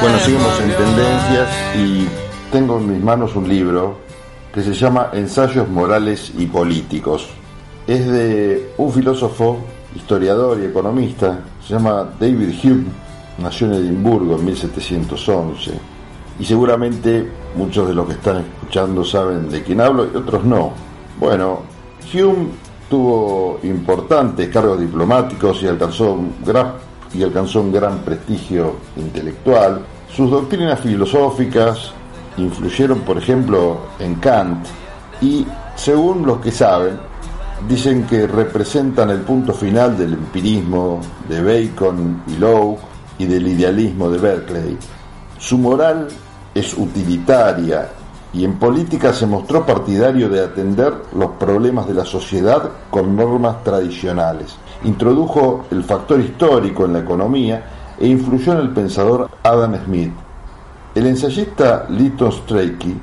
Bueno, 0.00 0.18
seguimos 0.20 0.60
en 0.60 0.70
tendencias 0.70 1.48
y 1.76 2.08
tengo 2.50 2.78
en 2.78 2.92
mis 2.92 3.02
manos 3.02 3.36
un 3.36 3.48
libro 3.48 3.98
que 4.52 4.62
se 4.62 4.72
llama 4.72 5.10
Ensayos 5.12 5.68
Morales 5.68 6.32
y 6.36 6.46
Políticos. 6.46 7.28
Es 7.86 8.06
de 8.06 8.72
un 8.78 8.92
filósofo, 8.92 9.58
historiador 9.94 10.58
y 10.60 10.64
economista, 10.64 11.40
se 11.66 11.74
llama 11.74 12.08
David 12.18 12.54
Hume, 12.62 12.86
nació 13.38 13.66
en 13.68 13.74
Edimburgo 13.74 14.36
en 14.36 14.44
1711 14.46 15.72
y 16.38 16.44
seguramente 16.44 17.28
muchos 17.56 17.88
de 17.88 17.94
los 17.94 18.06
que 18.06 18.14
están 18.14 18.38
escuchando 18.38 19.04
saben 19.04 19.50
de 19.50 19.62
quién 19.62 19.80
hablo 19.80 20.06
y 20.12 20.16
otros 20.16 20.44
no. 20.44 20.72
Bueno, 21.18 21.60
Hume 22.12 22.48
tuvo 22.90 23.60
importantes 23.62 24.48
cargos 24.48 24.80
diplomáticos 24.80 25.62
y 25.62 25.68
alcanzó 25.68 26.14
un 26.14 26.34
gran, 26.44 26.72
y 27.14 27.22
alcanzó 27.22 27.60
un 27.60 27.72
gran 27.72 27.98
prestigio 28.00 28.76
intelectual. 28.96 29.80
Sus 30.14 30.28
doctrinas 30.28 30.80
filosóficas 30.80 31.92
influyeron, 32.36 33.00
por 33.00 33.16
ejemplo, 33.16 33.78
en 34.00 34.16
Kant 34.16 34.66
y, 35.22 35.46
según 35.76 36.26
los 36.26 36.40
que 36.40 36.50
saben, 36.50 36.98
dicen 37.68 38.04
que 38.04 38.26
representan 38.26 39.10
el 39.10 39.20
punto 39.20 39.52
final 39.52 39.96
del 39.96 40.14
empirismo 40.14 41.00
de 41.28 41.42
Bacon 41.42 42.22
y 42.26 42.36
Locke 42.38 42.80
y 43.18 43.26
del 43.26 43.46
idealismo 43.46 44.10
de 44.10 44.18
Berkeley. 44.18 44.78
Su 45.38 45.58
moral 45.58 46.08
es 46.54 46.76
utilitaria 46.76 47.88
y 48.32 48.44
en 48.44 48.58
política 48.58 49.12
se 49.12 49.26
mostró 49.26 49.66
partidario 49.66 50.28
de 50.28 50.44
atender 50.44 50.92
los 51.14 51.32
problemas 51.32 51.88
de 51.88 51.94
la 51.94 52.04
sociedad 52.04 52.70
con 52.90 53.16
normas 53.16 53.64
tradicionales. 53.64 54.56
Introdujo 54.84 55.64
el 55.70 55.82
factor 55.84 56.20
histórico 56.20 56.84
en 56.84 56.92
la 56.92 57.00
economía 57.00 57.64
e 57.98 58.06
influyó 58.06 58.52
en 58.52 58.60
el 58.60 58.70
pensador 58.70 59.28
Adam 59.42 59.74
Smith. 59.84 60.12
El 60.94 61.06
ensayista 61.06 61.86
Lytton 61.88 62.32
Strachey 62.32 63.00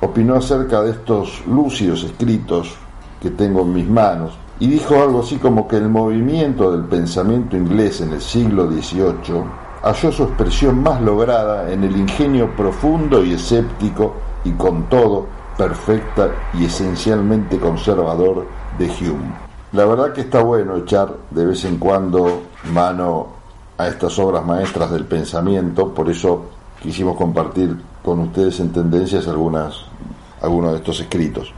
opinó 0.00 0.36
acerca 0.36 0.82
de 0.82 0.92
estos 0.92 1.46
lúcidos 1.46 2.04
escritos 2.04 2.74
que 3.20 3.30
tengo 3.30 3.62
en 3.62 3.74
mis 3.74 3.88
manos 3.88 4.32
y 4.58 4.66
dijo 4.66 4.94
algo 4.94 5.20
así 5.20 5.36
como 5.36 5.68
que 5.68 5.76
el 5.76 5.88
movimiento 5.88 6.72
del 6.72 6.84
pensamiento 6.84 7.56
inglés 7.56 8.00
en 8.00 8.12
el 8.12 8.20
siglo 8.20 8.70
XVIII 8.70 9.44
halló 9.82 10.12
su 10.12 10.22
expresión 10.24 10.82
más 10.82 11.00
lograda 11.00 11.70
en 11.72 11.84
el 11.84 11.96
ingenio 11.96 12.54
profundo 12.54 13.24
y 13.24 13.32
escéptico 13.34 14.14
y 14.44 14.52
con 14.52 14.84
todo 14.88 15.26
perfecta 15.56 16.30
y 16.54 16.64
esencialmente 16.64 17.58
conservador 17.58 18.46
de 18.78 18.86
Hume. 18.86 19.50
La 19.72 19.84
verdad 19.84 20.12
que 20.12 20.22
está 20.22 20.42
bueno 20.42 20.76
echar 20.76 21.14
de 21.30 21.46
vez 21.46 21.64
en 21.64 21.76
cuando 21.76 22.42
mano 22.72 23.28
a 23.78 23.88
estas 23.88 24.18
obras 24.18 24.44
maestras 24.44 24.90
del 24.90 25.04
pensamiento, 25.04 25.94
por 25.94 26.08
eso 26.10 26.46
quisimos 26.82 27.16
compartir 27.16 27.76
con 28.02 28.20
ustedes 28.20 28.58
en 28.60 28.72
tendencias 28.72 29.28
algunas, 29.28 29.84
algunos 30.42 30.72
de 30.72 30.78
estos 30.78 31.00
escritos. 31.00 31.52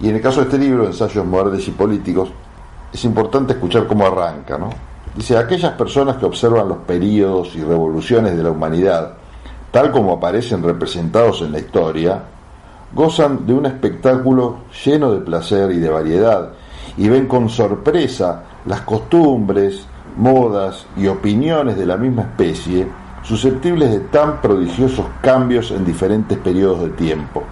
Y 0.00 0.08
en 0.08 0.16
el 0.16 0.22
caso 0.22 0.40
de 0.40 0.46
este 0.46 0.58
libro, 0.58 0.86
Ensayos 0.86 1.26
Morales 1.26 1.66
y 1.68 1.72
Políticos, 1.72 2.30
es 2.92 3.04
importante 3.04 3.54
escuchar 3.54 3.86
cómo 3.86 4.06
arranca, 4.06 4.58
¿no? 4.58 4.70
Dice, 5.14 5.36
aquellas 5.36 5.72
personas 5.74 6.16
que 6.16 6.26
observan 6.26 6.68
los 6.68 6.78
períodos 6.78 7.54
y 7.54 7.62
revoluciones 7.62 8.36
de 8.36 8.42
la 8.42 8.50
humanidad, 8.50 9.14
tal 9.72 9.90
como 9.90 10.12
aparecen 10.12 10.62
representados 10.62 11.42
en 11.42 11.50
la 11.50 11.58
historia, 11.58 12.22
gozan 12.94 13.46
de 13.46 13.54
un 13.54 13.66
espectáculo 13.66 14.58
lleno 14.84 15.12
de 15.12 15.20
placer 15.20 15.72
y 15.72 15.78
de 15.78 15.88
variedad, 15.88 16.50
y 16.96 17.08
ven 17.08 17.26
con 17.26 17.48
sorpresa 17.48 18.44
las 18.66 18.82
costumbres, 18.82 19.86
modas 20.16 20.86
y 20.96 21.06
opiniones 21.06 21.76
de 21.76 21.86
la 21.86 21.96
misma 21.96 22.22
especie, 22.22 22.86
susceptibles 23.22 23.90
de 23.90 24.00
tan 24.00 24.40
prodigiosos 24.42 25.06
cambios 25.22 25.70
en 25.70 25.84
diferentes 25.84 26.36
periodos 26.38 26.82
de 26.82 26.90
tiempo. 26.90 27.42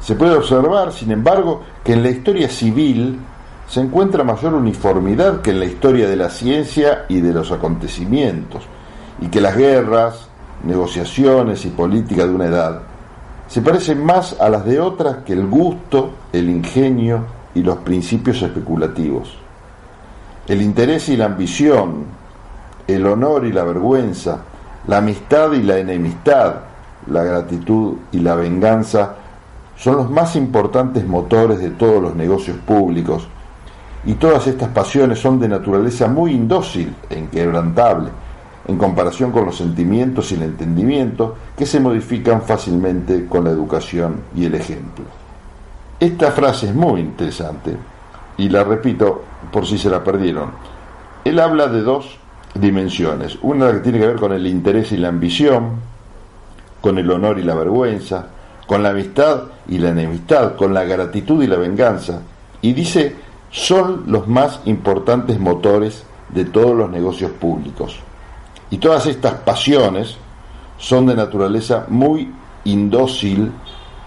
Se 0.00 0.14
puede 0.14 0.34
observar, 0.34 0.92
sin 0.92 1.10
embargo, 1.10 1.62
que 1.84 1.92
en 1.92 2.02
la 2.02 2.10
historia 2.10 2.48
civil 2.48 3.20
se 3.68 3.80
encuentra 3.80 4.24
mayor 4.24 4.54
uniformidad 4.54 5.42
que 5.42 5.50
en 5.50 5.60
la 5.60 5.66
historia 5.66 6.08
de 6.08 6.16
la 6.16 6.30
ciencia 6.30 7.04
y 7.08 7.20
de 7.20 7.32
los 7.32 7.52
acontecimientos, 7.52 8.62
y 9.20 9.28
que 9.28 9.40
las 9.40 9.56
guerras, 9.56 10.28
negociaciones 10.64 11.64
y 11.64 11.68
política 11.70 12.26
de 12.26 12.34
una 12.34 12.46
edad 12.46 12.82
se 13.52 13.60
parecen 13.60 14.02
más 14.02 14.40
a 14.40 14.48
las 14.48 14.64
de 14.64 14.80
otras 14.80 15.18
que 15.26 15.34
el 15.34 15.46
gusto, 15.46 16.12
el 16.32 16.48
ingenio 16.48 17.24
y 17.54 17.62
los 17.62 17.76
principios 17.78 18.40
especulativos. 18.40 19.36
El 20.46 20.62
interés 20.62 21.10
y 21.10 21.18
la 21.18 21.26
ambición, 21.26 22.06
el 22.86 23.06
honor 23.06 23.44
y 23.44 23.52
la 23.52 23.64
vergüenza, 23.64 24.38
la 24.86 24.96
amistad 24.98 25.52
y 25.52 25.62
la 25.62 25.76
enemistad, 25.76 26.54
la 27.08 27.24
gratitud 27.24 27.96
y 28.10 28.20
la 28.20 28.34
venganza 28.36 29.16
son 29.76 29.96
los 29.96 30.10
más 30.10 30.34
importantes 30.34 31.06
motores 31.06 31.58
de 31.58 31.70
todos 31.72 32.00
los 32.00 32.14
negocios 32.14 32.56
públicos 32.58 33.28
y 34.04 34.14
todas 34.14 34.46
estas 34.46 34.68
pasiones 34.70 35.18
son 35.18 35.38
de 35.38 35.48
naturaleza 35.48 36.08
muy 36.08 36.32
indócil 36.32 36.94
e 37.10 37.18
inquebrantable, 37.18 38.08
en 38.66 38.76
comparación 38.78 39.32
con 39.32 39.44
los 39.44 39.56
sentimientos 39.56 40.30
y 40.30 40.36
el 40.36 40.42
entendimiento 40.42 41.36
que 41.56 41.66
se 41.66 41.80
modifican 41.80 42.42
fácilmente 42.42 43.26
con 43.26 43.44
la 43.44 43.50
educación 43.50 44.20
y 44.36 44.44
el 44.44 44.54
ejemplo. 44.54 45.04
Esta 45.98 46.32
frase 46.32 46.66
es 46.66 46.74
muy 46.74 47.00
interesante 47.00 47.76
y 48.36 48.48
la 48.48 48.64
repito 48.64 49.22
por 49.50 49.66
si 49.66 49.78
se 49.78 49.90
la 49.90 50.02
perdieron. 50.02 50.50
Él 51.24 51.38
habla 51.38 51.68
de 51.68 51.82
dos 51.82 52.18
dimensiones, 52.54 53.38
una 53.42 53.72
que 53.72 53.80
tiene 53.80 53.98
que 53.98 54.06
ver 54.06 54.16
con 54.16 54.32
el 54.32 54.46
interés 54.46 54.92
y 54.92 54.96
la 54.96 55.08
ambición, 55.08 55.76
con 56.80 56.98
el 56.98 57.10
honor 57.10 57.38
y 57.38 57.42
la 57.42 57.54
vergüenza, 57.54 58.26
con 58.66 58.82
la 58.82 58.90
amistad 58.90 59.44
y 59.68 59.78
la 59.78 59.90
enemistad, 59.90 60.56
con 60.56 60.74
la 60.74 60.84
gratitud 60.84 61.42
y 61.42 61.46
la 61.46 61.56
venganza, 61.56 62.20
y 62.60 62.72
dice 62.72 63.16
son 63.52 64.04
los 64.06 64.28
más 64.28 64.60
importantes 64.64 65.38
motores 65.38 66.04
de 66.30 66.46
todos 66.46 66.74
los 66.74 66.90
negocios 66.90 67.30
públicos. 67.32 68.00
Y 68.72 68.78
todas 68.78 69.04
estas 69.06 69.34
pasiones 69.34 70.16
son 70.78 71.04
de 71.04 71.14
naturaleza 71.14 71.84
muy 71.90 72.32
indócil 72.64 73.52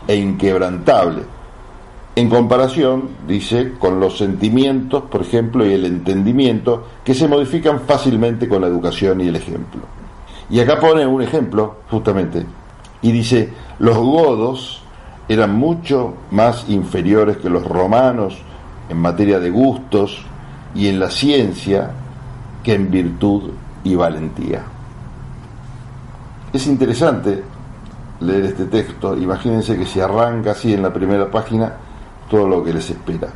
e 0.08 0.16
inquebrantable, 0.16 1.22
en 2.16 2.30
comparación, 2.30 3.10
dice, 3.28 3.74
con 3.78 4.00
los 4.00 4.18
sentimientos, 4.18 5.04
por 5.04 5.22
ejemplo, 5.22 5.64
y 5.68 5.74
el 5.74 5.86
entendimiento, 5.86 6.88
que 7.04 7.14
se 7.14 7.28
modifican 7.28 7.82
fácilmente 7.82 8.50
con 8.50 8.62
la 8.62 8.68
educación 8.68 9.22
y 9.22 9.28
el 9.28 9.36
ejemplo. 9.36 9.82
Y 10.50 10.60
acá 10.60 10.80
pone 10.80 11.06
un 11.06 11.22
ejemplo, 11.22 11.82
justamente, 11.92 12.44
y 13.04 13.12
dice, 13.12 13.54
los 13.78 13.96
godos 13.98 14.82
eran 15.30 15.54
mucho 15.54 16.16
más 16.32 16.68
inferiores 16.70 17.38
que 17.38 17.52
los 17.52 17.64
romanos 17.64 18.36
en 18.90 18.98
materia 18.98 19.40
de 19.40 19.52
gustos 19.52 20.26
y 20.74 20.88
en 20.88 21.00
la 21.00 21.12
ciencia 21.12 21.92
que 22.64 22.74
en 22.74 22.90
virtud 22.90 23.52
y 23.86 23.96
valentía. 23.96 24.64
Es 26.52 26.68
interesante 26.68 27.44
leer 28.20 28.46
este 28.46 28.66
texto, 28.66 29.16
imagínense 29.16 29.78
que 29.78 29.86
si 29.86 30.00
arranca 30.02 30.52
así 30.52 30.74
en 30.74 30.82
la 30.82 30.92
primera 30.92 31.30
página 31.30 31.72
todo 32.30 32.48
lo 32.48 32.64
que 32.64 32.74
les 32.74 32.90
espera. 32.90 33.30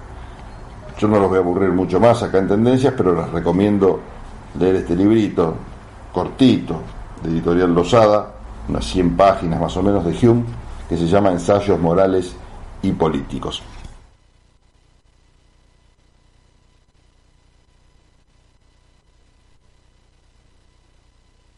Yo 0.98 1.08
no 1.08 1.20
los 1.20 1.30
voy 1.30 1.38
a 1.38 1.42
aburrir 1.42 1.70
mucho 1.70 2.00
más 2.00 2.22
acá 2.24 2.40
en 2.40 2.48
Tendencias, 2.48 2.94
pero 2.98 3.16
les 3.16 3.30
recomiendo 3.30 4.02
leer 4.59 4.78
este 4.78 4.96
librito 4.96 5.56
cortito 6.12 6.82
de 7.24 7.30
Editorial 7.30 7.74
Losada, 7.74 8.32
unas 8.68 8.86
100 8.86 9.16
páginas 9.16 9.62
más 9.62 9.78
o 9.78 9.84
menos 9.84 10.04
de 10.04 10.28
Hume, 10.28 10.44
que 10.90 10.98
se 10.98 11.08
llama 11.08 11.32
Ensayos 11.32 11.80
Morales 11.80 12.36
y 12.82 12.92
Políticos. 12.92 13.62